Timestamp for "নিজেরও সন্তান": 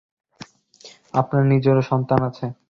1.51-2.19